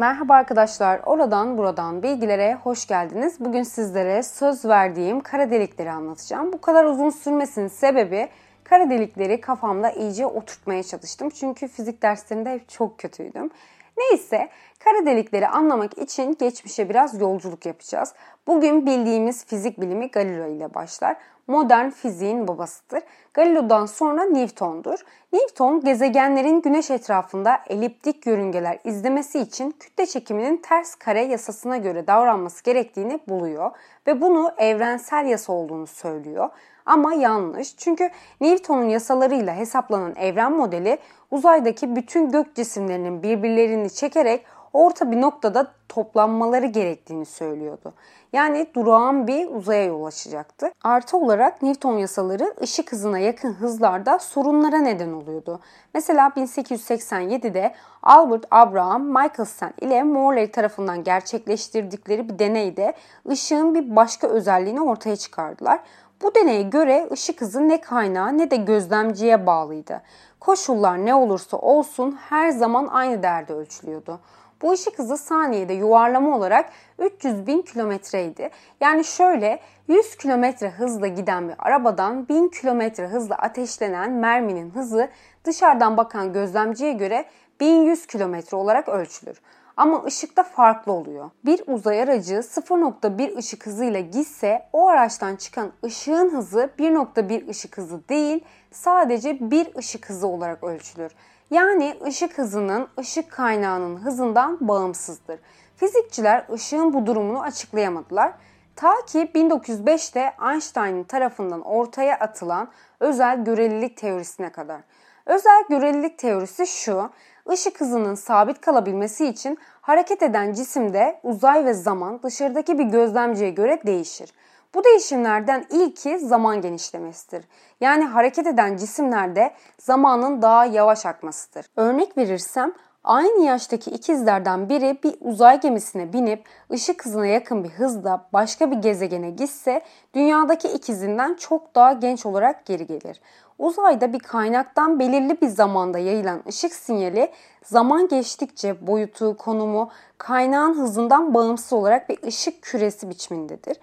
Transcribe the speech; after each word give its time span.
Merhaba 0.00 0.34
arkadaşlar, 0.34 1.00
oradan 1.06 1.58
buradan 1.58 2.02
bilgilere 2.02 2.54
hoş 2.54 2.86
geldiniz. 2.86 3.40
Bugün 3.40 3.62
sizlere 3.62 4.22
söz 4.22 4.64
verdiğim 4.64 5.20
kara 5.20 5.50
delikleri 5.50 5.90
anlatacağım. 5.90 6.52
Bu 6.52 6.60
kadar 6.60 6.84
uzun 6.84 7.10
sürmesinin 7.10 7.68
sebebi 7.68 8.28
kara 8.64 8.90
delikleri 8.90 9.40
kafamda 9.40 9.90
iyice 9.90 10.26
oturtmaya 10.26 10.82
çalıştım. 10.82 11.30
Çünkü 11.30 11.68
fizik 11.68 12.02
derslerinde 12.02 12.52
hep 12.52 12.68
çok 12.68 12.98
kötüydüm. 12.98 13.50
Neyse 13.98 14.48
kara 14.78 15.06
delikleri 15.06 15.48
anlamak 15.48 15.98
için 15.98 16.36
geçmişe 16.40 16.88
biraz 16.88 17.20
yolculuk 17.20 17.66
yapacağız. 17.66 18.14
Bugün 18.46 18.86
bildiğimiz 18.86 19.46
fizik 19.46 19.80
bilimi 19.80 20.10
Galileo 20.10 20.48
ile 20.48 20.74
başlar. 20.74 21.16
Modern 21.50 21.90
fiziğin 21.90 22.48
babasıdır. 22.48 23.02
Galileo'dan 23.34 23.86
sonra 23.86 24.24
Newton'dur. 24.24 24.98
Newton 25.32 25.80
gezegenlerin 25.80 26.62
güneş 26.62 26.90
etrafında 26.90 27.60
eliptik 27.66 28.26
yörüngeler 28.26 28.78
izlemesi 28.84 29.38
için 29.38 29.70
kütle 29.80 30.06
çekiminin 30.06 30.56
ters 30.56 30.94
kare 30.94 31.22
yasasına 31.22 31.76
göre 31.76 32.06
davranması 32.06 32.64
gerektiğini 32.64 33.20
buluyor 33.28 33.70
ve 34.06 34.20
bunu 34.20 34.52
evrensel 34.58 35.26
yasa 35.26 35.52
olduğunu 35.52 35.86
söylüyor. 35.86 36.48
Ama 36.86 37.14
yanlış 37.14 37.76
çünkü 37.76 38.10
Newton'un 38.40 38.88
yasalarıyla 38.88 39.54
hesaplanan 39.56 40.16
evren 40.16 40.52
modeli 40.52 40.98
uzaydaki 41.30 41.96
bütün 41.96 42.30
gök 42.30 42.54
cisimlerinin 42.54 43.22
birbirlerini 43.22 43.90
çekerek 43.90 44.44
orta 44.72 45.10
bir 45.10 45.20
noktada 45.20 45.72
toplanmaları 45.88 46.66
gerektiğini 46.66 47.26
söylüyordu. 47.26 47.92
Yani 48.32 48.66
durağan 48.74 49.26
bir 49.26 49.48
uzaya 49.48 49.84
yol 49.84 50.04
açacaktı. 50.04 50.72
Artı 50.82 51.16
olarak 51.16 51.62
Newton 51.62 51.98
yasaları 51.98 52.54
ışık 52.62 52.92
hızına 52.92 53.18
yakın 53.18 53.52
hızlarda 53.52 54.18
sorunlara 54.18 54.78
neden 54.78 55.12
oluyordu. 55.12 55.60
Mesela 55.94 56.28
1887'de 56.28 57.74
Albert 58.02 58.44
Abraham 58.50 59.02
Michelson 59.02 59.72
ile 59.80 60.02
Morley 60.02 60.50
tarafından 60.50 61.04
gerçekleştirdikleri 61.04 62.28
bir 62.28 62.38
deneyde 62.38 62.94
ışığın 63.28 63.74
bir 63.74 63.96
başka 63.96 64.26
özelliğini 64.26 64.82
ortaya 64.82 65.16
çıkardılar. 65.16 65.80
Bu 66.22 66.34
deneye 66.34 66.62
göre 66.62 67.08
ışık 67.12 67.40
hızı 67.40 67.68
ne 67.68 67.80
kaynağı 67.80 68.38
ne 68.38 68.50
de 68.50 68.56
gözlemciye 68.56 69.46
bağlıydı. 69.46 70.02
Koşullar 70.40 71.06
ne 71.06 71.14
olursa 71.14 71.56
olsun 71.56 72.18
her 72.28 72.50
zaman 72.50 72.86
aynı 72.86 73.22
değerde 73.22 73.52
ölçülüyordu. 73.52 74.20
Bu 74.62 74.72
ışık 74.72 74.98
hızı 74.98 75.16
saniyede 75.16 75.72
yuvarlama 75.72 76.36
olarak 76.36 76.70
300 76.98 77.46
bin 77.46 77.62
kilometreydi. 77.62 78.50
Yani 78.80 79.04
şöyle 79.04 79.60
100 79.88 80.16
kilometre 80.16 80.70
hızla 80.70 81.06
giden 81.06 81.48
bir 81.48 81.54
arabadan 81.58 82.28
1000 82.28 82.48
kilometre 82.48 83.06
hızla 83.06 83.34
ateşlenen 83.34 84.12
merminin 84.12 84.70
hızı 84.70 85.08
dışarıdan 85.44 85.96
bakan 85.96 86.32
gözlemciye 86.32 86.92
göre 86.92 87.24
1100 87.60 88.06
kilometre 88.06 88.56
olarak 88.56 88.88
ölçülür. 88.88 89.40
Ama 89.76 90.04
ışıkta 90.04 90.42
farklı 90.42 90.92
oluyor. 90.92 91.30
Bir 91.44 91.62
uzay 91.66 92.02
aracı 92.02 92.34
0.1 92.34 93.38
ışık 93.38 93.66
hızıyla 93.66 94.00
gitse 94.00 94.68
o 94.72 94.88
araçtan 94.88 95.36
çıkan 95.36 95.72
ışığın 95.84 96.30
hızı 96.30 96.70
1.1 96.78 97.50
ışık 97.50 97.78
hızı 97.78 98.08
değil 98.08 98.44
sadece 98.70 99.50
bir 99.50 99.76
ışık 99.76 100.08
hızı 100.08 100.26
olarak 100.26 100.64
ölçülür. 100.64 101.12
Yani 101.50 101.96
ışık 102.06 102.38
hızının 102.38 102.88
ışık 102.98 103.30
kaynağının 103.30 103.96
hızından 103.96 104.58
bağımsızdır. 104.60 105.40
Fizikçiler 105.76 106.44
ışığın 106.52 106.92
bu 106.92 107.06
durumunu 107.06 107.42
açıklayamadılar. 107.42 108.32
Ta 108.76 108.94
ki 109.06 109.30
1905'te 109.34 110.32
Einstein 110.50 111.04
tarafından 111.04 111.60
ortaya 111.60 112.18
atılan 112.18 112.68
özel 113.00 113.44
görelilik 113.44 113.96
teorisine 113.96 114.52
kadar. 114.52 114.80
Özel 115.26 115.64
görelilik 115.68 116.18
teorisi 116.18 116.66
şu, 116.66 117.10
ışık 117.50 117.80
hızının 117.80 118.14
sabit 118.14 118.60
kalabilmesi 118.60 119.26
için 119.26 119.58
hareket 119.80 120.22
eden 120.22 120.52
cisimde 120.52 121.20
uzay 121.22 121.64
ve 121.64 121.74
zaman 121.74 122.22
dışarıdaki 122.22 122.78
bir 122.78 122.84
gözlemciye 122.84 123.50
göre 123.50 123.80
değişir. 123.86 124.32
Bu 124.74 124.84
değişimlerden 124.84 125.66
ilki 125.70 126.18
zaman 126.18 126.60
genişlemesidir. 126.60 127.44
Yani 127.80 128.04
hareket 128.04 128.46
eden 128.46 128.76
cisimlerde 128.76 129.54
zamanın 129.78 130.42
daha 130.42 130.64
yavaş 130.64 131.06
akmasıdır. 131.06 131.66
Örnek 131.76 132.18
verirsem 132.18 132.72
Aynı 133.04 133.44
yaştaki 133.44 133.90
ikizlerden 133.90 134.68
biri 134.68 134.98
bir 135.04 135.14
uzay 135.20 135.60
gemisine 135.60 136.12
binip 136.12 136.44
ışık 136.72 137.06
hızına 137.06 137.26
yakın 137.26 137.64
bir 137.64 137.68
hızda 137.68 138.28
başka 138.32 138.70
bir 138.70 138.76
gezegene 138.76 139.30
gitse 139.30 139.82
dünyadaki 140.14 140.68
ikizinden 140.68 141.34
çok 141.34 141.74
daha 141.74 141.92
genç 141.92 142.26
olarak 142.26 142.66
geri 142.66 142.86
gelir. 142.86 143.20
Uzayda 143.58 144.12
bir 144.12 144.18
kaynaktan 144.18 144.98
belirli 144.98 145.40
bir 145.40 145.48
zamanda 145.48 145.98
yayılan 145.98 146.42
ışık 146.48 146.74
sinyali 146.74 147.30
zaman 147.64 148.08
geçtikçe 148.08 148.86
boyutu, 148.86 149.36
konumu 149.36 149.90
kaynağın 150.18 150.74
hızından 150.74 151.34
bağımsız 151.34 151.72
olarak 151.72 152.08
bir 152.08 152.22
ışık 152.26 152.62
küresi 152.62 153.10
biçimindedir. 153.10 153.76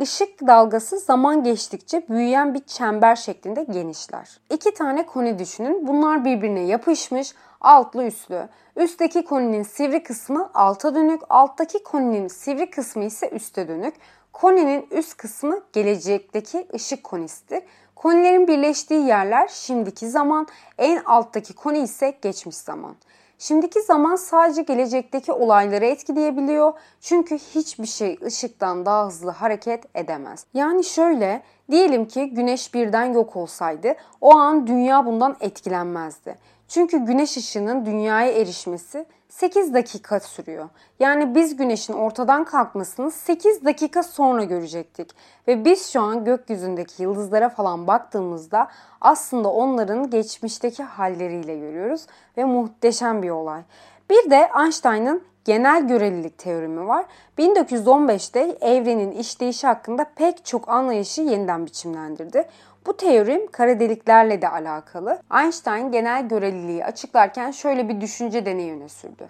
Işık 0.00 0.46
dalgası 0.46 0.98
zaman 0.98 1.44
geçtikçe 1.44 2.08
büyüyen 2.08 2.54
bir 2.54 2.60
çember 2.60 3.16
şeklinde 3.16 3.64
genişler. 3.64 4.40
İki 4.50 4.74
tane 4.74 5.06
koni 5.06 5.38
düşünün. 5.38 5.86
Bunlar 5.86 6.24
birbirine 6.24 6.60
yapışmış, 6.60 7.34
altlı 7.60 8.04
üstlü. 8.04 8.48
Üstteki 8.76 9.24
koninin 9.24 9.62
sivri 9.62 10.02
kısmı 10.02 10.50
alta 10.54 10.94
dönük, 10.94 11.22
alttaki 11.28 11.82
koninin 11.82 12.28
sivri 12.28 12.70
kısmı 12.70 13.04
ise 13.04 13.28
üste 13.28 13.68
dönük. 13.68 13.94
Koninin 14.32 14.86
üst 14.90 15.16
kısmı 15.16 15.60
gelecekteki 15.72 16.66
ışık 16.74 17.04
konisidir. 17.04 17.62
Konilerin 17.96 18.48
birleştiği 18.48 19.06
yerler 19.06 19.48
şimdiki 19.48 20.08
zaman, 20.08 20.46
en 20.78 21.04
alttaki 21.04 21.54
koni 21.54 21.78
ise 21.78 22.18
geçmiş 22.22 22.56
zaman. 22.56 22.96
Şimdiki 23.38 23.82
zaman 23.82 24.16
sadece 24.16 24.62
gelecekteki 24.62 25.32
olayları 25.32 25.84
etkileyebiliyor. 25.84 26.72
Çünkü 27.00 27.38
hiçbir 27.38 27.86
şey 27.86 28.18
ışıktan 28.24 28.86
daha 28.86 29.06
hızlı 29.06 29.30
hareket 29.30 29.84
edemez. 29.96 30.46
Yani 30.54 30.84
şöyle, 30.84 31.42
diyelim 31.70 32.08
ki 32.08 32.30
güneş 32.34 32.74
birden 32.74 33.04
yok 33.04 33.36
olsaydı 33.36 33.94
o 34.20 34.36
an 34.36 34.66
dünya 34.66 35.06
bundan 35.06 35.36
etkilenmezdi. 35.40 36.38
Çünkü 36.68 36.98
güneş 36.98 37.36
ışığının 37.36 37.86
dünyaya 37.86 38.32
erişmesi 38.32 39.06
8 39.28 39.74
dakika 39.74 40.20
sürüyor. 40.20 40.68
Yani 41.00 41.34
biz 41.34 41.56
güneşin 41.56 41.92
ortadan 41.92 42.44
kalkmasını 42.44 43.10
8 43.10 43.64
dakika 43.64 44.02
sonra 44.02 44.44
görecektik. 44.44 45.10
Ve 45.48 45.64
biz 45.64 45.92
şu 45.92 46.00
an 46.00 46.24
gökyüzündeki 46.24 47.02
yıldızlara 47.02 47.48
falan 47.48 47.86
baktığımızda 47.86 48.68
aslında 49.00 49.48
onların 49.48 50.10
geçmişteki 50.10 50.82
halleriyle 50.82 51.58
görüyoruz 51.58 52.06
ve 52.36 52.44
muhteşem 52.44 53.22
bir 53.22 53.30
olay. 53.30 53.62
Bir 54.10 54.30
de 54.30 54.48
Einstein'ın 54.58 55.22
genel 55.44 55.88
görelilik 55.88 56.38
teoremi 56.38 56.86
var. 56.86 57.04
1915'te 57.38 58.40
evrenin 58.60 59.12
işleyişi 59.12 59.66
hakkında 59.66 60.06
pek 60.16 60.44
çok 60.44 60.68
anlayışı 60.68 61.22
yeniden 61.22 61.66
biçimlendirdi. 61.66 62.48
Bu 62.88 62.96
teorim 62.96 63.46
kara 63.46 63.80
deliklerle 63.80 64.42
de 64.42 64.48
alakalı. 64.48 65.18
Einstein 65.40 65.92
genel 65.92 66.28
göreliliği 66.28 66.84
açıklarken 66.84 67.50
şöyle 67.50 67.88
bir 67.88 68.00
düşünce 68.00 68.46
deneyi 68.46 68.72
öne 68.72 68.88
sürdü. 68.88 69.28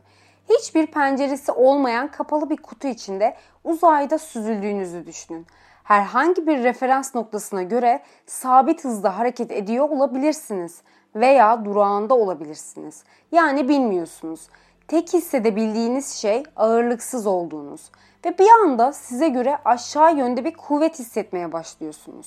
Hiçbir 0.48 0.86
penceresi 0.86 1.52
olmayan 1.52 2.10
kapalı 2.10 2.50
bir 2.50 2.56
kutu 2.56 2.88
içinde 2.88 3.36
uzayda 3.64 4.18
süzüldüğünüzü 4.18 5.06
düşünün. 5.06 5.46
Herhangi 5.84 6.46
bir 6.46 6.62
referans 6.62 7.14
noktasına 7.14 7.62
göre 7.62 8.02
sabit 8.26 8.84
hızda 8.84 9.18
hareket 9.18 9.52
ediyor 9.52 9.88
olabilirsiniz 9.90 10.82
veya 11.14 11.64
durağında 11.64 12.14
olabilirsiniz. 12.14 13.04
Yani 13.32 13.68
bilmiyorsunuz. 13.68 14.48
Tek 14.88 15.12
hissedebildiğiniz 15.14 16.14
şey 16.14 16.42
ağırlıksız 16.56 17.26
olduğunuz 17.26 17.90
ve 18.24 18.38
bir 18.38 18.48
anda 18.64 18.92
size 18.92 19.28
göre 19.28 19.58
aşağı 19.64 20.16
yönde 20.16 20.44
bir 20.44 20.54
kuvvet 20.54 20.98
hissetmeye 20.98 21.52
başlıyorsunuz. 21.52 22.26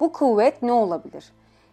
Bu 0.00 0.12
kuvvet 0.12 0.62
ne 0.62 0.72
olabilir? 0.72 1.32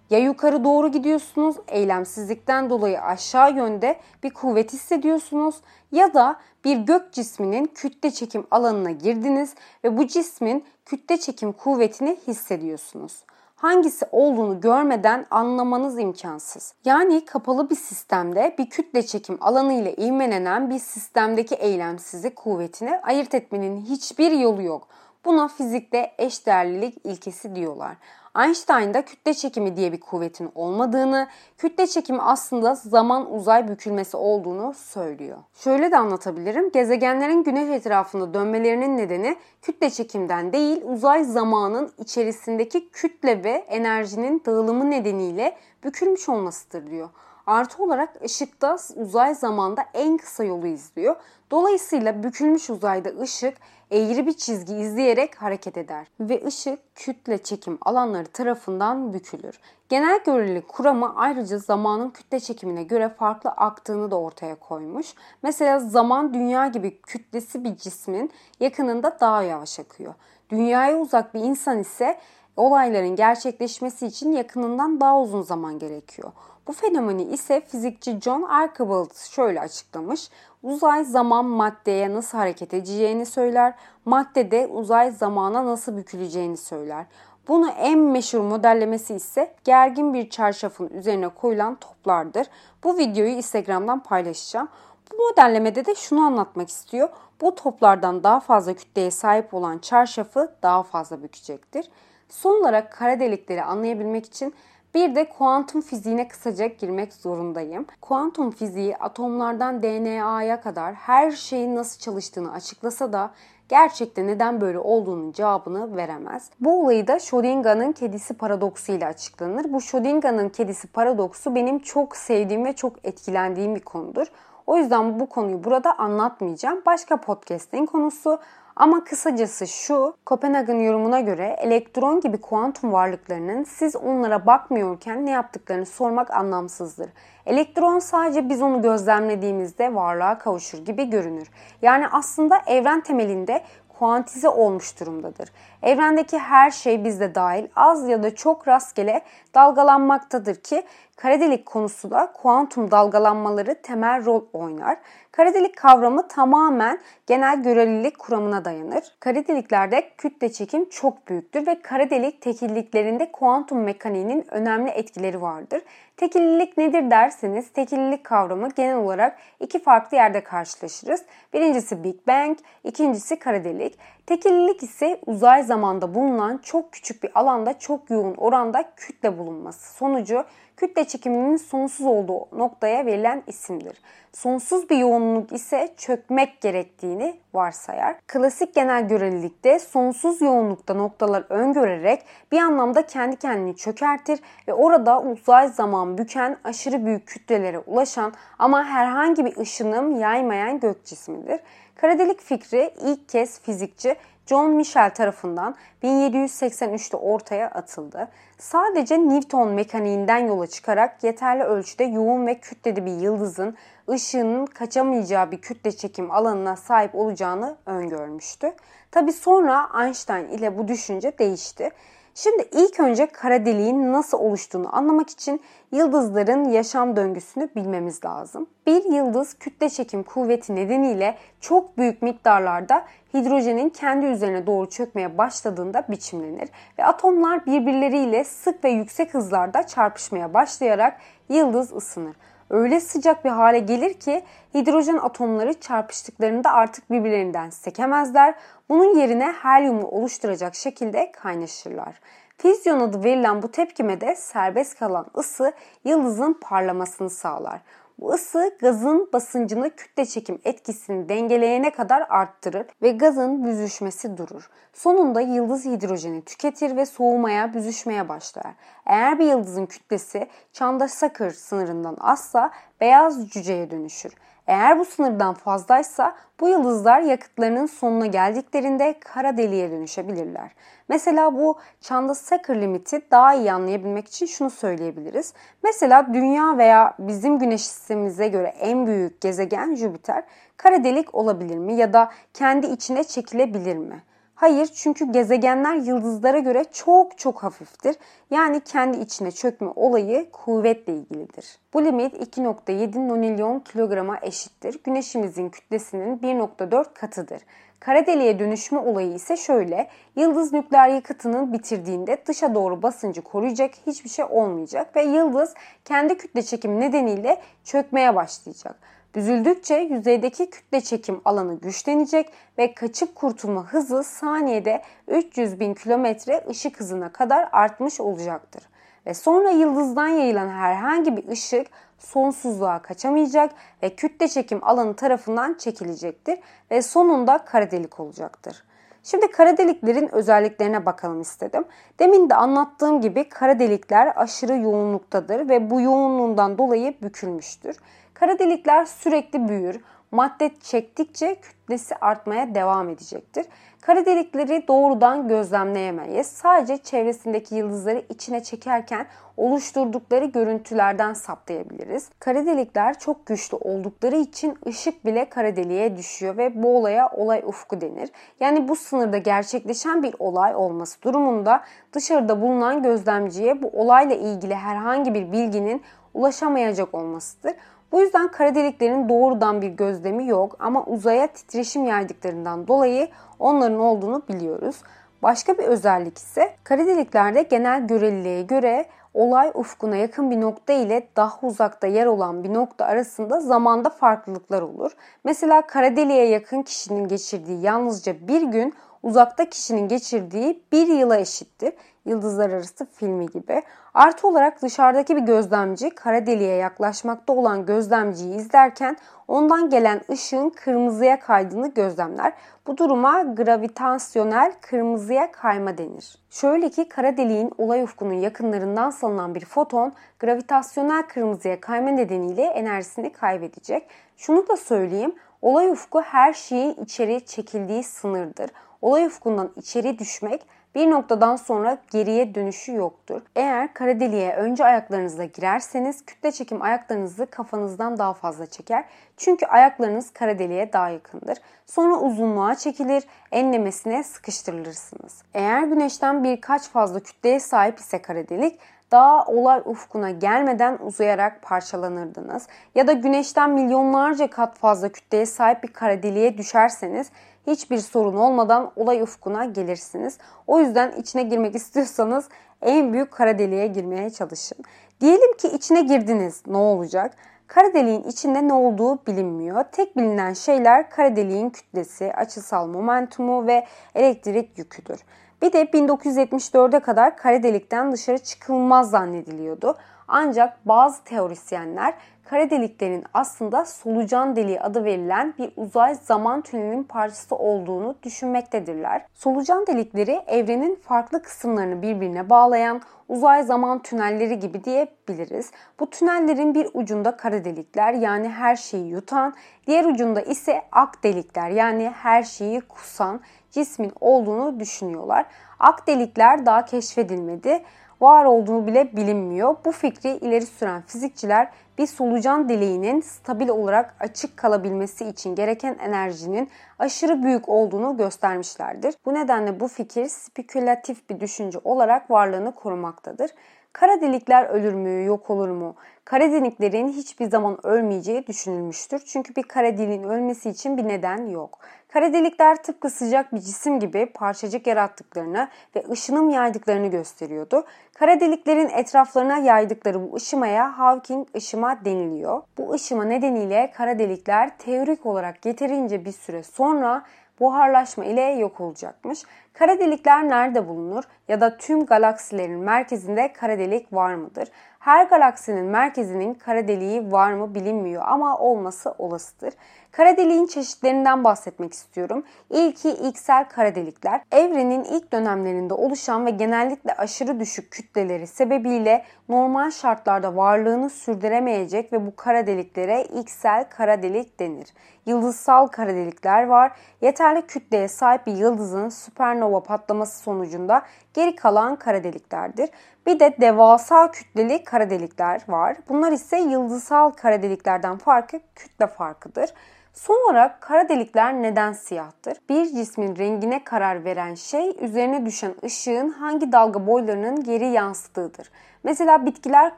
Ya 0.09 0.19
yukarı 0.19 0.63
doğru 0.63 0.91
gidiyorsunuz, 0.91 1.56
eylemsizlikten 1.68 2.70
dolayı 2.70 3.02
aşağı 3.02 3.55
yönde 3.55 3.99
bir 4.23 4.29
kuvvet 4.29 4.73
hissediyorsunuz 4.73 5.55
ya 5.91 6.14
da 6.14 6.35
bir 6.66 6.78
gök 6.78 7.14
cisminin 7.14 7.66
kütle 7.66 8.11
çekim 8.11 8.47
alanına 8.52 8.91
girdiniz 8.91 9.55
ve 9.84 9.97
bu 9.97 10.08
cismin 10.08 10.66
kütle 10.85 11.17
çekim 11.17 11.52
kuvvetini 11.52 12.17
hissediyorsunuz. 12.28 13.23
Hangisi 13.55 14.05
olduğunu 14.11 14.61
görmeden 14.61 15.26
anlamanız 15.32 15.99
imkansız. 15.99 16.73
Yani 16.85 17.26
kapalı 17.26 17.70
bir 17.70 17.76
sistemde 17.76 18.55
bir 18.58 18.70
kütle 18.70 19.05
çekim 19.05 19.38
alanı 19.41 19.73
ile 19.73 19.96
ivmelenen 19.96 20.70
bir 20.70 20.79
sistemdeki 20.79 21.55
eylemsizlik 21.55 22.35
kuvvetini 22.35 22.99
ayırt 23.03 23.35
etmenin 23.35 23.82
hiçbir 23.82 24.32
yolu 24.32 24.61
yok. 24.61 24.88
Buna 25.26 25.47
fizikte 25.47 26.11
eşdeğerlilik 26.17 27.05
ilkesi 27.05 27.55
diyorlar. 27.55 27.97
Einstein'da 28.43 29.05
kütle 29.05 29.34
çekimi 29.34 29.76
diye 29.76 29.91
bir 29.91 29.99
kuvvetin 29.99 30.52
olmadığını, 30.55 31.28
kütle 31.58 31.87
çekimi 31.87 32.22
aslında 32.22 32.76
zaman 32.76 33.34
uzay 33.34 33.67
bükülmesi 33.67 34.17
olduğunu 34.17 34.73
söylüyor. 34.73 35.37
Şöyle 35.53 35.91
de 35.91 35.97
anlatabilirim. 35.97 36.72
Gezegenlerin 36.72 37.43
güneş 37.43 37.70
etrafında 37.70 38.34
dönmelerinin 38.34 38.97
nedeni 38.97 39.35
kütle 39.61 39.90
çekimden 39.90 40.53
değil, 40.53 40.82
uzay 40.84 41.23
zamanın 41.23 41.91
içerisindeki 41.97 42.90
kütle 42.90 43.43
ve 43.43 43.49
enerjinin 43.49 44.41
dağılımı 44.46 44.91
nedeniyle 44.91 45.58
bükülmüş 45.84 46.29
olmasıdır 46.29 46.90
diyor. 46.90 47.09
Artı 47.47 47.84
olarak 47.84 48.09
ışıkta 48.26 48.78
uzay 48.96 49.35
zamanda 49.35 49.85
en 49.93 50.17
kısa 50.17 50.43
yolu 50.43 50.67
izliyor. 50.67 51.16
Dolayısıyla 51.52 52.23
bükülmüş 52.23 52.70
uzayda 52.70 53.09
ışık 53.22 53.58
eğri 53.91 54.28
bir 54.28 54.34
çizgi 54.34 54.76
izleyerek 54.76 55.41
hareket 55.41 55.78
eder 55.78 56.08
ve 56.20 56.46
ışık 56.46 56.96
kütle 56.96 57.37
çekim 57.37 57.78
alanları 57.82 58.28
tarafından 58.28 59.14
bükülür. 59.14 59.59
Genel 59.90 60.20
görelilik 60.26 60.67
kuramı 60.67 61.16
ayrıca 61.16 61.58
zamanın 61.58 62.09
kütle 62.09 62.40
çekimine 62.40 62.84
göre 62.84 63.09
farklı 63.09 63.49
aktığını 63.49 64.11
da 64.11 64.20
ortaya 64.20 64.55
koymuş. 64.55 65.14
Mesela 65.43 65.79
zaman 65.79 66.34
dünya 66.34 66.67
gibi 66.67 67.02
kütlesi 67.02 67.64
bir 67.64 67.76
cismin 67.76 68.32
yakınında 68.59 69.17
daha 69.22 69.43
yavaş 69.43 69.79
akıyor. 69.79 70.14
Dünyaya 70.49 70.99
uzak 70.99 71.34
bir 71.34 71.40
insan 71.40 71.79
ise 71.79 72.20
olayların 72.57 73.16
gerçekleşmesi 73.16 74.07
için 74.07 74.31
yakınından 74.31 75.02
daha 75.02 75.22
uzun 75.22 75.41
zaman 75.41 75.79
gerekiyor. 75.79 76.31
Bu 76.67 76.73
fenomeni 76.73 77.23
ise 77.23 77.61
fizikçi 77.61 78.22
John 78.22 78.41
Archibald 78.41 79.16
şöyle 79.16 79.59
açıklamış. 79.59 80.29
Uzay 80.63 81.03
zaman 81.03 81.46
maddeye 81.46 82.13
nasıl 82.13 82.37
hareket 82.37 82.73
edeceğini 82.73 83.25
söyler, 83.25 83.73
madde 84.05 84.52
de 84.52 84.67
uzay 84.67 85.11
zamana 85.11 85.66
nasıl 85.66 85.97
büküleceğini 85.97 86.57
söyler. 86.57 87.05
Bunu 87.47 87.69
en 87.69 87.99
meşhur 87.99 88.40
modellemesi 88.40 89.16
ise 89.16 89.53
gergin 89.63 90.13
bir 90.13 90.29
çarşafın 90.29 90.90
üzerine 90.90 91.29
koyulan 91.29 91.75
toplardır. 91.75 92.47
Bu 92.84 92.97
videoyu 92.97 93.31
Instagram'dan 93.31 94.03
paylaşacağım. 94.03 94.67
Bu 95.11 95.16
modellemede 95.17 95.85
de 95.85 95.96
şunu 95.96 96.22
anlatmak 96.22 96.69
istiyor. 96.69 97.09
Bu 97.41 97.55
toplardan 97.55 98.23
daha 98.23 98.40
fazla 98.40 98.73
kütleye 98.73 99.11
sahip 99.11 99.53
olan 99.53 99.78
çarşafı 99.78 100.55
daha 100.63 100.84
fazla 100.84 101.23
bükecektir. 101.23 101.85
Son 102.29 102.61
olarak 102.61 102.91
kara 102.91 103.19
delikleri 103.19 103.63
anlayabilmek 103.63 104.25
için 104.25 104.53
bir 104.95 105.16
de 105.16 105.29
kuantum 105.29 105.81
fiziğine 105.81 106.27
kısaca 106.27 106.66
girmek 106.66 107.13
zorundayım. 107.13 107.85
Kuantum 108.01 108.51
fiziği 108.51 108.97
atomlardan 108.97 109.83
DNA'ya 109.83 110.61
kadar 110.61 110.93
her 110.93 111.31
şeyin 111.31 111.75
nasıl 111.75 111.99
çalıştığını 111.99 112.51
açıklasa 112.51 113.13
da 113.13 113.31
gerçekte 113.69 114.27
neden 114.27 114.61
böyle 114.61 114.79
olduğunun 114.79 115.31
cevabını 115.31 115.97
veremez. 115.97 116.49
Bu 116.59 116.81
olayı 116.81 117.07
da 117.07 117.19
Schrödinger'in 117.19 117.91
kedisi 117.91 118.33
paradoksu 118.33 118.91
ile 118.91 119.07
açıklanır. 119.07 119.73
Bu 119.73 119.81
Schrödinger'in 119.81 120.49
kedisi 120.49 120.87
paradoksu 120.87 121.55
benim 121.55 121.79
çok 121.79 122.16
sevdiğim 122.16 122.66
ve 122.66 122.73
çok 122.73 123.05
etkilendiğim 123.05 123.75
bir 123.75 123.79
konudur. 123.79 124.27
O 124.67 124.77
yüzden 124.77 125.19
bu 125.19 125.29
konuyu 125.29 125.63
burada 125.63 125.97
anlatmayacağım. 125.97 126.81
Başka 126.85 127.22
podcast'in 127.22 127.85
konusu. 127.85 128.39
Ama 128.77 129.03
kısacası 129.03 129.67
şu, 129.67 130.17
Kopenhag'ın 130.25 130.79
yorumuna 130.79 131.19
göre 131.19 131.55
elektron 131.59 132.22
gibi 132.22 132.37
kuantum 132.37 132.93
varlıklarının 132.93 133.63
siz 133.63 133.95
onlara 133.95 134.45
bakmıyorken 134.45 135.25
ne 135.25 135.31
yaptıklarını 135.31 135.85
sormak 135.85 136.31
anlamsızdır. 136.31 137.09
Elektron 137.45 137.99
sadece 137.99 138.49
biz 138.49 138.61
onu 138.61 138.81
gözlemlediğimizde 138.81 139.95
varlığa 139.95 140.37
kavuşur 140.37 140.77
gibi 140.77 141.09
görünür. 141.09 141.47
Yani 141.81 142.07
aslında 142.07 142.61
evren 142.67 143.01
temelinde 143.01 143.63
kuantize 143.99 144.49
olmuş 144.49 144.99
durumdadır. 144.99 145.49
Evrendeki 145.85 146.37
her 146.40 146.72
şey 146.72 147.03
bizde 147.03 147.35
dahil 147.35 147.67
az 147.76 148.09
ya 148.09 148.23
da 148.23 148.35
çok 148.35 148.67
rastgele 148.67 149.22
dalgalanmaktadır 149.55 150.55
ki 150.55 150.84
kara 151.16 151.40
delik 151.40 151.66
konusu 151.66 152.09
kuantum 152.34 152.91
dalgalanmaları 152.91 153.82
temel 153.82 154.26
rol 154.26 154.46
oynar. 154.53 154.97
Kara 155.32 155.53
delik 155.53 155.78
kavramı 155.78 156.28
tamamen 156.28 156.99
genel 157.28 157.64
görelilik 157.64 158.20
kuramına 158.20 158.66
dayanır. 158.66 159.03
Kara 159.20 159.47
deliklerde 159.47 160.09
kütle 160.17 160.52
çekim 160.52 160.90
çok 160.90 161.28
büyüktür 161.28 161.67
ve 161.67 161.82
kara 161.82 162.09
delik 162.09 162.41
tekilliklerinde 162.41 163.32
kuantum 163.32 163.84
mekaniğinin 163.84 164.46
önemli 164.52 164.90
etkileri 164.90 165.41
vardır. 165.41 165.82
Tekillilik 166.17 166.78
nedir 166.78 167.11
derseniz 167.11 167.73
tekillilik 167.73 168.23
kavramı 168.23 168.70
genel 168.70 168.96
olarak 168.97 169.37
iki 169.59 169.84
farklı 169.84 170.17
yerde 170.17 170.43
karşılaşırız. 170.43 171.26
Birincisi 171.53 172.03
Big 172.03 172.28
Bang, 172.28 172.58
ikincisi 172.84 173.40
kara 173.40 173.64
delik. 173.64 173.99
Tekillilik 174.25 174.83
ise 174.83 175.19
uzay 175.25 175.63
zamanda 175.63 176.13
bulunan 176.16 176.57
çok 176.57 176.91
küçük 176.91 177.23
bir 177.23 177.39
alanda 177.39 177.79
çok 177.79 178.09
yoğun 178.09 178.35
oranda 178.35 178.93
kütle 178.95 179.37
bulunması. 179.37 179.93
Sonucu 179.95 180.45
kütle 180.77 181.05
çekiminin 181.05 181.57
sonsuz 181.57 182.05
olduğu 182.05 182.57
noktaya 182.57 183.05
verilen 183.05 183.43
isimdir. 183.47 183.97
Sonsuz 184.33 184.89
bir 184.89 184.97
yoğunluk 184.97 185.51
ise 185.51 185.93
çökmek 185.97 186.61
gerektiğini 186.61 187.35
varsayar. 187.53 188.16
Klasik 188.27 188.75
genel 188.75 189.07
görelilikte 189.07 189.79
sonsuz 189.79 190.41
yoğunlukta 190.41 190.93
noktalar 190.93 191.43
öngörerek 191.49 192.22
bir 192.51 192.59
anlamda 192.59 193.05
kendi 193.05 193.35
kendini 193.35 193.75
çökertir 193.75 194.39
ve 194.67 194.73
orada 194.73 195.22
uzay 195.22 195.67
zaman 195.67 196.17
büken 196.17 196.57
aşırı 196.63 197.05
büyük 197.05 197.27
kütlelere 197.27 197.79
ulaşan 197.79 198.33
ama 198.59 198.85
herhangi 198.85 199.45
bir 199.45 199.57
ışınım 199.57 200.19
yaymayan 200.19 200.79
gök 200.79 201.05
cismidir. 201.05 201.59
Kara 201.95 202.19
delik 202.19 202.41
fikri 202.41 202.93
ilk 203.01 203.29
kez 203.29 203.61
fizikçi 203.61 204.16
John 204.46 204.72
Michel 204.72 205.14
tarafından 205.14 205.76
1783'te 206.03 207.18
ortaya 207.18 207.68
atıldı. 207.68 208.28
Sadece 208.58 209.20
Newton 209.20 209.70
mekaniğinden 209.70 210.47
yola 210.47 210.68
çıkarak 210.68 211.24
yeterli 211.24 211.64
ölçüde 211.64 212.03
yoğun 212.03 212.47
ve 212.47 212.59
kütleli 212.59 213.06
bir 213.06 213.12
yıldızın 213.12 213.76
ışığının 214.09 214.66
kaçamayacağı 214.66 215.52
bir 215.52 215.62
kütle 215.62 215.92
çekim 215.92 216.32
alanına 216.32 216.76
sahip 216.76 217.16
olacağını 217.16 217.76
öngörmüştü. 217.86 218.74
Tabi 219.12 219.34
sonra 219.34 219.90
Einstein 220.03 220.47
ile 220.47 220.78
bu 220.78 220.88
düşünce 220.88 221.38
değişti. 221.38 221.90
Şimdi 222.37 222.70
ilk 222.72 222.99
önce 222.99 223.26
kara 223.26 223.66
deliğin 223.66 224.14
nasıl 224.14 224.37
oluştuğunu 224.40 224.96
anlamak 224.96 225.29
için 225.29 225.61
yıldızların 225.91 226.64
yaşam 226.64 227.16
döngüsünü 227.16 227.70
bilmemiz 227.76 228.26
lazım. 228.26 228.67
Bir 228.87 229.03
yıldız 229.03 229.53
kütle 229.53 229.90
çekim 229.90 230.23
kuvveti 230.23 230.76
nedeniyle 230.76 231.37
çok 231.61 231.97
büyük 231.97 232.22
miktarlarda 232.22 233.05
hidrojenin 233.34 233.90
kendi 233.90 234.26
üzerine 234.26 234.67
doğru 234.67 234.90
çökmeye 234.90 235.37
başladığında 235.37 236.03
biçimlenir 236.09 236.70
ve 236.99 237.05
atomlar 237.05 237.66
birbirleriyle 237.66 238.43
sık 238.43 238.84
ve 238.84 238.90
yüksek 238.90 239.34
hızlarda 239.34 239.87
çarpışmaya 239.87 240.53
başlayarak 240.53 241.17
yıldız 241.49 241.93
ısınır 241.93 242.35
öyle 242.70 243.00
sıcak 243.00 243.46
bir 243.46 243.50
hale 243.50 243.79
gelir 243.79 244.14
ki 244.14 244.44
hidrojen 244.73 245.17
atomları 245.17 245.79
çarpıştıklarında 245.79 246.72
artık 246.72 247.12
birbirlerinden 247.12 247.70
sekemezler. 247.70 248.56
Bunun 248.90 249.16
yerine 249.20 249.53
helyumu 249.64 250.08
oluşturacak 250.08 250.76
şekilde 250.76 251.32
kaynaşırlar. 251.32 252.20
Füzyon 252.58 253.00
adı 253.00 253.23
verilen 253.23 253.62
bu 253.62 253.72
tepkimede 253.72 254.35
serbest 254.35 255.00
kalan 255.00 255.26
ısı 255.38 255.73
yıldızın 256.03 256.53
parlamasını 256.62 257.29
sağlar. 257.29 257.82
Bu 258.19 258.34
ısı 258.34 258.75
gazın 258.79 259.29
basıncını 259.34 259.95
kütle 259.95 260.25
çekim 260.25 260.60
etkisini 260.63 261.29
dengeleyene 261.29 261.91
kadar 261.91 262.25
arttırır 262.29 262.86
ve 263.01 263.12
gazın 263.12 263.65
büzüşmesi 263.65 264.38
durur. 264.38 264.69
Sonunda 264.93 265.41
yıldız 265.41 265.86
hidrojeni 265.86 266.45
tüketir 266.45 266.95
ve 266.95 267.05
soğumaya, 267.05 267.74
büzüşmeye 267.74 268.29
başlar. 268.29 268.74
Eğer 269.05 269.39
bir 269.39 269.45
yıldızın 269.45 269.86
kütlesi 269.86 270.48
Chandrasekhar 270.74 271.50
sınırından 271.50 272.17
azsa 272.19 272.72
beyaz 273.01 273.50
cüceye 273.50 273.91
dönüşür. 273.91 274.34
Eğer 274.67 275.00
bu 275.00 275.05
sınırdan 275.05 275.53
fazlaysa 275.53 276.36
bu 276.60 276.67
yıldızlar 276.69 277.22
yakıtlarının 277.22 277.86
sonuna 277.86 278.25
geldiklerinde 278.25 279.19
kara 279.19 279.57
deliğe 279.57 279.91
dönüşebilirler. 279.91 280.72
Mesela 281.10 281.55
bu 281.55 281.77
Chandrasekhar 282.01 282.75
limiti 282.75 283.22
daha 283.31 283.53
iyi 283.53 283.72
anlayabilmek 283.72 284.27
için 284.27 284.45
şunu 284.45 284.69
söyleyebiliriz. 284.69 285.53
Mesela 285.84 286.34
Dünya 286.34 286.77
veya 286.77 287.13
bizim 287.19 287.60
güneş 287.60 287.81
sistemimize 287.81 288.48
göre 288.48 288.67
en 288.67 289.07
büyük 289.07 289.41
gezegen 289.41 289.95
Jüpiter 289.95 290.43
kara 290.77 291.03
delik 291.03 291.36
olabilir 291.36 291.77
mi 291.77 291.93
ya 291.93 292.13
da 292.13 292.31
kendi 292.53 292.88
içine 292.88 293.24
çekilebilir 293.24 293.98
mi? 293.98 294.24
Hayır 294.56 294.86
çünkü 294.86 295.32
gezegenler 295.32 295.96
yıldızlara 295.96 296.60
göre 296.60 296.86
çok 296.94 297.38
çok 297.38 297.64
hafiftir. 297.64 298.16
Yani 298.52 298.80
kendi 298.80 299.18
içine 299.18 299.52
çökme 299.52 299.88
olayı 299.96 300.52
kuvvetle 300.52 301.14
ilgilidir. 301.14 301.78
Bu 301.94 302.06
limit 302.06 302.34
2.7 302.58 303.28
nonilyon 303.28 303.80
kilograma 303.80 304.40
eşittir. 304.42 305.00
Güneşimizin 305.04 305.70
kütlesinin 305.70 306.38
1.4 306.38 307.14
katıdır. 307.14 307.62
Kara 308.00 308.26
deliğe 308.26 308.60
dönüşme 308.60 309.00
olayı 309.00 309.34
ise 309.34 309.58
şöyle. 309.58 310.08
Yıldız 310.36 310.74
nükleer 310.74 311.10
yakıtını 311.10 311.74
bitirdiğinde 311.74 312.38
dışa 312.48 312.76
doğru 312.76 313.02
basıncı 313.02 313.42
koruyacak 313.42 313.92
hiçbir 314.08 314.30
şey 314.30 314.46
olmayacak 314.50 315.16
ve 315.16 315.24
yıldız 315.24 315.74
kendi 316.06 316.38
kütle 316.38 316.62
çekimi 316.62 317.00
nedeniyle 317.00 317.62
çökmeye 317.84 318.36
başlayacak. 318.36 318.96
Büzüldükçe 319.36 319.96
yüzeydeki 319.96 320.70
kütle 320.70 321.01
çekim 321.01 321.42
alanı 321.46 321.80
güçlenecek 321.80 322.50
ve 322.77 322.94
kaçıp 322.94 323.36
kurtulma 323.36 323.86
hızı 323.94 324.24
saniyede 324.24 325.01
300 325.27 325.80
bin 325.80 325.94
kilometre 325.94 326.65
ışık 326.70 327.00
hızına 327.00 327.32
kadar 327.32 327.70
artmış 327.72 328.20
olacaktır. 328.20 328.84
Ve 329.25 329.34
sonra 329.34 329.70
yıldızdan 329.70 330.27
yayılan 330.27 330.70
herhangi 330.70 331.38
bir 331.38 331.48
ışık 331.48 331.88
sonsuzluğa 332.20 333.01
kaçamayacak 333.01 333.74
ve 334.04 334.15
kütle 334.15 334.48
çekim 334.48 334.84
alanı 334.84 335.15
tarafından 335.15 335.74
çekilecektir 335.74 336.60
ve 336.92 337.01
sonunda 337.01 337.58
kara 337.58 337.92
delik 337.92 338.20
olacaktır. 338.20 338.84
Şimdi 339.25 339.51
kara 339.51 339.77
deliklerin 339.77 340.36
özelliklerine 340.36 341.05
bakalım 341.05 341.41
istedim. 341.41 341.86
Demin 342.20 342.50
de 342.50 342.55
anlattığım 342.55 343.22
gibi 343.22 343.50
kara 343.50 343.79
delikler 343.79 344.34
aşırı 344.36 344.77
yoğunluktadır 344.77 345.70
ve 345.70 345.89
bu 345.89 346.01
yoğunluğundan 346.01 346.77
dolayı 346.77 347.13
bükülmüştür. 347.22 347.96
Kara 348.34 348.60
delikler 348.60 349.05
sürekli 349.05 349.67
büyür. 349.67 350.01
Madde 350.36 350.72
çektikçe 350.82 351.56
kütlesi 351.56 352.15
artmaya 352.15 352.75
devam 352.75 353.10
edecektir. 353.10 353.65
Kara 354.01 354.25
delikleri 354.25 354.88
doğrudan 354.88 355.48
gözlemleyemeyiz. 355.48 356.48
Sadece 356.48 356.98
çevresindeki 356.98 357.75
yıldızları 357.75 358.25
içine 358.30 358.63
çekerken 358.63 359.25
oluşturdukları 359.58 360.46
görüntülerden 360.46 361.34
saptayabiliriz. 361.34 362.30
Kara 362.39 362.65
delikler 362.65 363.20
çok 363.20 363.46
güçlü 363.46 363.77
oldukları 363.77 364.36
için 364.36 364.77
ışık 364.88 365.25
bile 365.25 365.50
kara 365.50 365.75
deliğe 365.75 366.18
düşüyor 366.18 366.58
ve 366.58 366.84
bu 366.84 366.98
olaya 366.98 367.30
olay 367.30 367.63
ufku 367.65 368.01
denir. 368.01 368.30
Yani 368.60 368.88
bu 368.88 368.96
sınırda 368.96 369.38
gerçekleşen 369.38 370.24
bir 370.24 370.36
olay 370.39 370.75
olması 370.75 371.22
durumunda 371.22 371.84
dışarıda 372.13 372.62
bulunan 372.62 373.04
gözlemciye 373.04 373.82
bu 373.82 373.88
olayla 373.88 374.36
ilgili 374.36 374.75
herhangi 374.75 375.34
bir 375.34 375.51
bilginin 375.51 376.01
ulaşamayacak 376.34 377.13
olmasıdır. 377.13 377.74
Bu 378.15 378.22
yüzden 378.22 378.48
kara 378.48 378.75
deliklerin 378.75 379.29
doğrudan 379.29 379.81
bir 379.81 379.88
gözlemi 379.88 380.48
yok 380.48 380.75
ama 380.79 381.03
uzaya 381.03 381.48
titreşim 381.48 382.05
yaydıklarından 382.05 382.88
dolayı 382.88 383.27
onların 383.60 384.00
olduğunu 384.00 384.41
biliyoruz. 384.50 384.95
Başka 385.43 385.77
bir 385.77 385.84
özellik 385.84 386.38
ise 386.38 386.75
kara 386.84 387.07
deliklerde 387.07 387.62
genel 387.62 388.07
göreliliğe 388.07 388.62
göre 388.62 389.05
olay 389.34 389.72
ufkuna 389.74 390.15
yakın 390.15 390.51
bir 390.51 390.62
nokta 390.62 390.93
ile 390.93 391.27
daha 391.36 391.60
uzakta 391.62 392.07
yer 392.07 392.25
olan 392.25 392.63
bir 392.63 392.74
nokta 392.74 393.05
arasında 393.05 393.60
zamanda 393.60 394.10
farklılıklar 394.10 394.81
olur. 394.81 395.12
Mesela 395.43 395.81
kara 395.88 396.15
deliğe 396.15 396.48
yakın 396.48 396.81
kişinin 396.81 397.27
geçirdiği 397.27 397.81
yalnızca 397.81 398.48
bir 398.48 398.62
gün 398.62 398.93
uzakta 399.24 399.69
kişinin 399.69 400.07
geçirdiği 400.07 400.84
bir 400.91 401.07
yıla 401.07 401.38
eşittir. 401.38 401.93
Yıldızlar 402.25 402.70
Arası 402.70 403.05
filmi 403.05 403.46
gibi. 403.46 403.82
Artı 404.13 404.48
olarak 404.48 404.82
dışarıdaki 404.82 405.36
bir 405.36 405.41
gözlemci 405.41 406.10
kara 406.10 406.46
deliğe 406.46 406.75
yaklaşmakta 406.75 407.53
olan 407.53 407.86
gözlemciyi 407.86 408.55
izlerken 408.55 409.17
ondan 409.48 409.89
gelen 409.89 410.22
ışığın 410.32 410.70
kırmızıya 410.70 411.39
kaydığını 411.39 411.94
gözlemler. 411.94 412.53
Bu 412.88 412.98
duruma 412.98 413.41
gravitasyonel 413.41 414.74
kırmızıya 414.82 415.51
kayma 415.51 415.98
denir. 415.98 416.38
Şöyle 416.50 416.89
ki 416.89 417.10
kara 417.10 417.38
deliğin 417.38 417.72
olay 417.77 418.03
ufkunun 418.03 418.34
yakınlarından 418.34 419.10
salınan 419.10 419.55
bir 419.55 419.65
foton 419.65 420.13
gravitasyonel 420.39 421.24
kırmızıya 421.24 421.82
kayma 421.82 422.10
nedeniyle 422.10 422.63
enerjisini 422.63 423.32
kaybedecek. 423.32 424.08
Şunu 424.38 424.67
da 424.67 424.77
söyleyeyim, 424.77 425.36
olay 425.62 425.89
ufku 425.89 426.22
her 426.22 426.53
şeyi 426.53 426.96
içeri 426.96 427.46
çekildiği 427.46 428.03
sınırdır. 428.03 428.72
Olay 429.01 429.25
ufkundan 429.25 429.72
içeri 429.75 430.20
düşmek 430.20 430.65
bir 430.96 431.10
noktadan 431.10 431.56
sonra 431.56 431.98
geriye 432.12 432.56
dönüşü 432.56 432.94
yoktur. 432.94 433.42
Eğer 433.56 433.94
kara 433.94 434.20
deliğe 434.20 434.54
önce 434.54 434.86
ayaklarınızla 434.86 435.44
girerseniz 435.44 436.25
kütle 436.25 436.52
çekim 436.52 436.82
ayaklarınızı 436.82 437.46
kafanızdan 437.46 438.18
daha 438.18 438.34
fazla 438.34 438.66
çeker. 438.66 439.06
Çünkü 439.38 439.66
ayaklarınız 439.66 440.34
kara 440.34 440.60
deliğe 440.60 440.94
daha 440.94 441.10
yakındır. 441.10 441.58
Sonra 441.86 442.16
uzunluğa 442.16 442.75
çekilir, 442.75 443.24
enlemesine 443.52 444.24
sıkıştırılırsınız. 444.24 445.44
Eğer 445.54 445.84
güneşten 445.84 446.44
birkaç 446.44 446.90
fazla 446.90 447.20
kütleye 447.20 447.60
sahip 447.60 448.00
ise 448.00 448.22
kara 448.22 448.50
delik 448.50 448.80
daha 449.12 449.46
olay 449.46 449.82
ufkuna 449.86 450.32
gelmeden 450.32 450.98
uzayarak 451.02 451.62
parçalanırdınız. 451.62 452.68
Ya 452.96 453.08
da 453.08 453.14
güneşten 453.14 453.70
milyonlarca 453.70 454.50
kat 454.50 454.78
fazla 454.78 455.10
kütleye 455.10 455.46
sahip 455.46 455.84
bir 455.84 455.94
kara 455.94 456.24
deliğe 456.24 456.58
düşerseniz 456.58 457.32
hiçbir 457.68 457.98
sorun 457.98 458.36
olmadan 458.36 458.92
olay 458.96 459.22
ufkuna 459.22 459.66
gelirsiniz. 459.66 460.38
O 460.68 460.80
yüzden 460.80 461.12
içine 461.12 461.44
girmek 461.44 461.76
istiyorsanız 461.76 462.50
en 462.82 463.14
büyük 463.14 463.32
kara 463.32 463.60
deliğe 463.60 463.88
girmeye 463.88 464.30
çalışın. 464.30 464.78
Diyelim 465.22 465.58
ki 465.58 465.68
içine 465.68 466.02
girdiniz 466.02 466.64
ne 466.68 466.78
olacak? 466.78 467.34
Kara 467.68 467.94
deliğin 467.94 468.24
içinde 468.24 468.68
ne 468.68 468.74
olduğu 468.74 469.26
bilinmiyor. 469.26 469.84
Tek 469.92 470.18
bilinen 470.18 470.54
şeyler 470.54 471.10
kara 471.10 471.36
deliğin 471.36 471.70
kütlesi, 471.70 472.34
açısal 472.34 472.88
momentumu 472.88 473.68
ve 473.68 473.86
elektrik 474.16 474.78
yüküdür. 474.78 475.20
Bir 475.65 475.74
de 475.74 475.84
1974'e 475.84 477.00
kadar 477.00 477.38
kara 477.38 477.63
delikten 477.63 478.12
dışarı 478.12 478.38
çıkılmaz 478.38 479.10
zannediliyordu. 479.10 479.98
Ancak 480.27 480.88
bazı 480.88 481.24
teorisyenler 481.24 482.13
kara 482.46 482.70
deliklerin 482.70 483.24
aslında 483.34 483.86
solucan 483.86 484.56
deliği 484.56 484.82
adı 484.82 485.04
verilen 485.04 485.54
bir 485.58 485.72
uzay 485.75 486.16
zaman 486.16 486.62
tünelinin 486.62 487.04
parçası 487.04 487.56
olduğunu 487.56 488.16
düşünmektedirler. 488.24 489.25
Solucan 489.34 489.88
delikleri 489.88 490.42
evrenin 490.48 490.96
farklı 490.96 491.42
kısımlarını 491.42 492.02
birbirine 492.02 492.50
bağlayan 492.50 493.02
uzay 493.30 493.64
zaman 493.64 494.02
tünelleri 494.02 494.60
gibi 494.60 494.84
diyebiliriz. 494.84 495.72
Bu 496.00 496.10
tünellerin 496.10 496.75
bir 496.75 496.90
ucunda 496.94 497.38
kara 497.38 497.66
delikler 497.66 498.14
yani 498.14 498.50
her 498.50 498.75
şeyi 498.75 499.08
yutan, 499.08 499.54
diğer 499.88 500.06
ucunda 500.06 500.42
ise 500.42 500.82
ak 500.92 501.24
delikler 501.24 501.70
yani 501.70 502.10
her 502.10 502.44
şeyi 502.44 502.82
kusan 502.82 503.42
cismin 503.72 504.12
olduğunu 504.22 504.80
düşünüyorlar. 504.80 505.46
Ak 505.80 506.08
delikler 506.08 506.66
daha 506.66 506.86
keşfedilmedi 506.86 507.84
var 508.22 508.46
olduğunu 508.46 508.88
bile 508.88 509.16
bilinmiyor. 509.16 509.75
Bu 509.86 509.92
fikri 509.92 510.30
ileri 510.30 510.66
süren 510.66 511.04
fizikçiler 511.08 511.70
bir 511.98 512.08
solucan 512.08 512.70
deliğinin 512.70 513.22
stabil 513.22 513.70
olarak 513.70 514.16
açık 514.20 514.58
kalabilmesi 514.58 515.25
için 515.25 515.56
gereken 515.56 515.98
enerjinin 516.02 516.70
aşırı 517.00 517.44
büyük 517.44 517.70
olduğunu 517.70 518.18
göstermişlerdir. 518.18 519.16
Bu 519.25 519.34
nedenle 519.34 519.80
bu 519.80 519.88
fikir 519.88 520.28
spekülatif 520.28 521.30
bir 521.30 521.40
düşünce 521.40 521.80
olarak 521.84 522.32
varlığını 522.32 522.75
korumaktadır. 522.75 523.52
Kara 523.96 524.22
delikler 524.22 524.66
ölür 524.66 524.94
mü, 524.94 525.25
yok 525.25 525.50
olur 525.50 525.70
mu? 525.70 525.96
Kara 526.25 526.52
deliklerin 526.52 527.08
hiçbir 527.08 527.50
zaman 527.50 527.88
ölmeyeceği 527.88 528.48
düşünülmüştür. 528.48 529.22
Çünkü 529.25 529.56
bir 529.56 529.64
kara 529.64 529.98
deliğin 529.98 530.24
ölmesi 530.24 530.70
için 530.70 530.98
bir 530.98 531.08
neden 531.08 531.48
yok. 531.48 531.80
Kara 532.14 532.34
delikler 532.34 532.84
tıpkı 532.84 533.10
sıcak 533.10 533.54
bir 533.54 533.60
cisim 533.60 534.00
gibi 534.00 534.25
parçacık 534.25 534.88
yarattıklarını 534.88 535.70
ve 535.96 536.04
ışınım 536.12 536.50
yaydıklarını 536.50 537.08
gösteriyordu. 537.08 537.86
Kara 538.14 538.40
deliklerin 538.40 538.90
etraflarına 538.90 539.58
yaydıkları 539.58 540.32
bu 540.32 540.36
ışımaya 540.36 541.00
Hawking 541.00 541.48
ışıma 541.56 542.06
deniliyor. 542.06 542.62
Bu 542.78 542.94
ışıma 542.94 543.24
nedeniyle 543.24 543.92
kara 543.96 544.20
delikler 544.20 544.78
teorik 544.78 545.25
olarak 545.25 545.66
yeterince 545.66 546.25
bir 546.25 546.32
süre 546.32 546.64
sonra 546.64 547.24
buharlaşma 547.60 548.26
ile 548.26 548.42
yok 548.42 548.82
olacakmış. 548.82 549.44
Kara 549.74 550.00
delikler 550.00 550.50
nerede 550.50 550.88
bulunur 550.88 551.24
ya 551.48 551.62
da 551.62 551.78
tüm 551.78 552.06
galaksilerin 552.06 552.80
merkezinde 552.80 553.54
kara 553.54 553.80
delik 553.80 554.14
var 554.14 554.36
mıdır? 554.36 554.68
Her 555.00 555.26
galaksinin 555.26 555.86
merkezinin 555.86 556.54
kara 556.54 556.88
deliği 556.88 557.32
var 557.32 557.54
mı 557.54 557.76
bilinmiyor 557.76 558.24
ama 558.26 558.58
olması 558.58 559.16
olasıdır. 559.18 559.74
Kara 560.12 560.38
deliğin 560.38 560.66
çeşitlerinden 560.66 561.44
bahsetmek 561.44 561.94
istiyorum. 561.94 562.44
İlki 562.70 563.10
ilksel 563.10 563.70
kara 563.70 563.96
delikler. 563.96 564.42
Evrenin 564.52 565.04
ilk 565.04 565.34
dönemlerinde 565.34 565.94
oluşan 565.94 566.46
ve 566.46 566.50
genellikle 566.50 567.14
aşırı 567.14 567.60
düşük 567.60 567.92
kütleleri 567.92 568.48
sebebiyle 568.48 569.26
normal 569.50 569.92
şartlarda 569.92 570.56
varlığını 570.56 571.10
sürdüremeyecek 571.10 572.14
ve 572.14 572.26
bu 572.26 572.36
kara 572.36 572.68
deliklere 572.68 573.24
ilksel 573.24 573.90
kara 573.90 574.22
delik 574.22 574.60
denir. 574.60 574.88
Yıldızsal 575.25 575.88
kara 575.88 576.15
delikler 576.15 576.65
var. 576.65 576.91
Yeterli 577.22 577.62
kütleye 577.62 578.08
sahip 578.08 578.48
bir 578.48 578.55
yıldızın 578.55 579.10
süpernova 579.10 579.84
patlaması 579.84 580.39
sonucunda 580.39 581.01
geri 581.34 581.55
kalan 581.55 581.96
kara 581.96 582.24
deliklerdir. 582.24 582.89
Bir 583.25 583.39
de 583.39 583.55
devasa 583.62 584.32
kütleli 584.32 584.84
kara 584.84 585.10
delikler 585.10 585.62
var. 585.67 585.98
Bunlar 586.10 586.32
ise 586.32 586.58
yıldızsal 586.58 587.29
kara 587.32 587.62
deliklerden 587.62 588.17
farkı 588.17 588.60
kütle 588.75 589.08
farkıdır. 589.08 589.70
Son 590.15 590.50
olarak 590.50 590.82
kara 590.82 591.10
delikler 591.10 591.53
neden 591.53 591.94
siyahtır? 591.94 592.58
Bir 592.70 592.86
cismin 592.86 593.36
rengine 593.36 593.84
karar 593.84 594.25
veren 594.25 594.55
şey 594.55 594.98
üzerine 595.00 595.46
düşen 595.46 595.75
ışığın 595.84 596.29
hangi 596.29 596.72
dalga 596.72 597.08
boylarının 597.08 597.63
geri 597.63 597.86
yansıdığıdır. 597.86 598.72
Mesela 599.03 599.46
bitkiler 599.46 599.98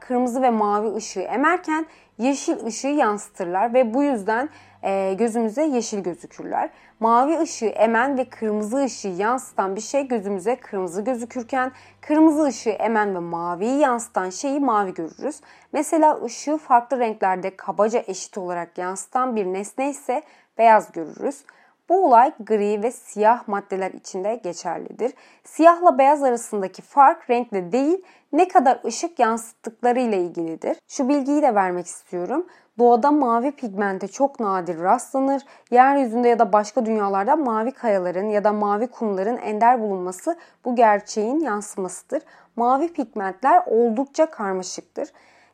kırmızı 0.00 0.42
ve 0.42 0.50
mavi 0.50 0.94
ışığı 0.94 1.20
emerken 1.20 1.86
yeşil 2.18 2.66
ışığı 2.66 2.88
yansıtırlar 2.88 3.74
ve 3.74 3.94
bu 3.94 4.02
yüzden 4.02 4.48
e, 4.82 5.14
gözümüze 5.14 5.62
yeşil 5.62 5.98
gözükürler. 5.98 6.70
Mavi 7.00 7.38
ışığı 7.38 7.66
emen 7.66 8.18
ve 8.18 8.24
kırmızı 8.24 8.84
ışığı 8.84 9.08
yansıtan 9.08 9.76
bir 9.76 9.80
şey 9.80 10.08
gözümüze 10.08 10.56
kırmızı 10.56 11.02
gözükürken 11.02 11.72
kırmızı 12.00 12.44
ışığı 12.44 12.70
emen 12.70 13.14
ve 13.14 13.18
maviyi 13.18 13.78
yansıtan 13.78 14.30
şeyi 14.30 14.60
mavi 14.60 14.94
görürüz. 14.94 15.40
Mesela 15.72 16.24
ışığı 16.24 16.56
farklı 16.56 16.98
renklerde 16.98 17.56
kabaca 17.56 18.02
eşit 18.06 18.38
olarak 18.38 18.78
yansıtan 18.78 19.36
bir 19.36 19.46
nesne 19.46 19.90
ise 19.90 20.22
beyaz 20.58 20.92
görürüz. 20.92 21.44
Bu 21.88 22.06
olay 22.06 22.32
gri 22.40 22.82
ve 22.82 22.90
siyah 22.90 23.48
maddeler 23.48 23.90
içinde 23.90 24.40
geçerlidir. 24.44 25.12
Siyahla 25.44 25.98
beyaz 25.98 26.22
arasındaki 26.22 26.82
fark 26.82 27.30
renkle 27.30 27.72
değil 27.72 28.04
ne 28.32 28.48
kadar 28.48 28.80
ışık 28.84 29.18
yansıttıkları 29.18 30.00
ile 30.00 30.22
ilgilidir. 30.22 30.76
Şu 30.88 31.08
bilgiyi 31.08 31.42
de 31.42 31.54
vermek 31.54 31.86
istiyorum. 31.86 32.46
Doğada 32.78 33.10
mavi 33.10 33.52
pigmente 33.52 34.08
çok 34.08 34.40
nadir 34.40 34.80
rastlanır. 34.80 35.42
Yeryüzünde 35.70 36.28
ya 36.28 36.38
da 36.38 36.52
başka 36.52 36.86
dünyalarda 36.86 37.36
mavi 37.36 37.72
kayaların 37.72 38.28
ya 38.28 38.44
da 38.44 38.52
mavi 38.52 38.86
kumların 38.86 39.36
ender 39.36 39.80
bulunması 39.80 40.36
bu 40.64 40.76
gerçeğin 40.76 41.40
yansımasıdır. 41.40 42.22
Mavi 42.56 42.92
pigmentler 42.92 43.62
oldukça 43.66 44.30
karmaşıktır. 44.30 45.08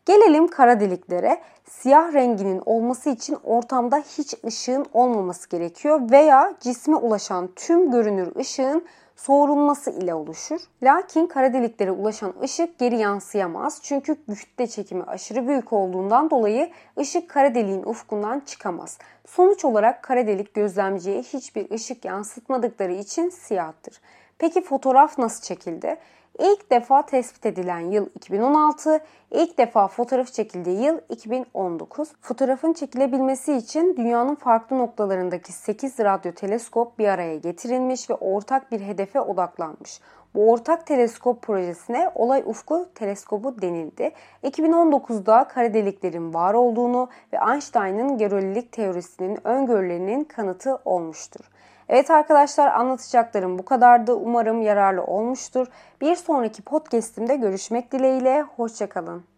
Gelelim 0.07 0.49
kara 0.49 0.81
deliklere. 0.81 1.41
Siyah 1.69 2.13
renginin 2.13 2.63
olması 2.67 3.11
için 3.11 3.37
ortamda 3.45 3.97
hiç 3.97 4.35
ışığın 4.47 4.87
olmaması 4.93 5.49
gerekiyor 5.49 6.01
veya 6.11 6.55
cisme 6.61 6.97
ulaşan 6.97 7.49
tüm 7.57 7.91
görünür 7.91 8.37
ışığın 8.37 8.85
soğurulması 9.17 9.91
ile 9.91 10.15
oluşur. 10.15 10.61
Lakin 10.83 11.27
kara 11.27 11.53
deliklere 11.53 11.91
ulaşan 11.91 12.35
ışık 12.43 12.79
geri 12.79 12.97
yansıyamaz. 12.99 13.81
Çünkü 13.83 14.17
kütle 14.35 14.67
çekimi 14.67 15.03
aşırı 15.05 15.49
büyük 15.49 15.73
olduğundan 15.73 16.31
dolayı 16.31 16.71
ışık 16.99 17.31
kara 17.31 17.55
deliğin 17.55 17.83
ufkundan 17.83 18.41
çıkamaz. 18.41 18.99
Sonuç 19.27 19.65
olarak 19.65 20.03
kara 20.03 20.27
delik 20.27 20.55
gözlemciye 20.55 21.23
hiçbir 21.23 21.71
ışık 21.71 22.05
yansıtmadıkları 22.05 22.93
için 22.93 23.29
siyahtır. 23.29 24.01
Peki 24.39 24.63
fotoğraf 24.63 25.19
nasıl 25.19 25.43
çekildi? 25.43 25.97
İlk 26.39 26.71
defa 26.71 27.07
tespit 27.07 27.47
edilen 27.47 27.81
yıl 27.81 28.07
2016, 28.15 29.01
ilk 29.31 29.59
defa 29.59 29.89
fotoğraf 29.89 30.33
çekildiği 30.33 30.83
yıl 30.83 30.99
2019. 31.09 32.13
Fotoğrafın 32.21 32.73
çekilebilmesi 32.73 33.57
için 33.57 33.97
dünyanın 33.97 34.35
farklı 34.35 34.79
noktalarındaki 34.79 35.53
8 35.53 35.99
radyo 35.99 36.33
teleskop 36.33 36.99
bir 36.99 37.09
araya 37.09 37.37
getirilmiş 37.37 38.11
ve 38.11 38.15
ortak 38.15 38.73
bir 38.73 38.81
hedefe 38.81 39.21
odaklanmış. 39.21 40.01
Bu 40.35 40.51
ortak 40.51 40.87
teleskop 40.87 41.43
projesine 41.43 42.11
Olay 42.15 42.43
Ufku 42.47 42.89
Teleskobu 42.95 43.63
denildi. 43.63 44.13
2019'da 44.45 45.45
kara 45.49 45.75
deliklerin 45.75 46.35
var 46.35 46.55
olduğunu 46.55 47.09
ve 47.33 47.39
Einstein'ın 47.53 48.19
görelilik 48.19 48.73
teorisinin 48.73 49.47
öngörülerinin 49.47 50.25
kanıtı 50.25 50.79
olmuştur. 50.85 51.45
Evet 51.89 52.11
arkadaşlar 52.11 52.67
anlatacaklarım 52.67 53.59
bu 53.59 53.65
kadardı. 53.65 54.15
Umarım 54.15 54.63
yararlı 54.63 55.05
olmuştur. 55.05 55.67
Bir 56.01 56.17
sonraki 56.17 56.63
podcast'imde 56.63 57.37
görüşmek 57.37 57.93
dileğiyle. 57.93 58.43
Hoşçakalın. 58.43 59.34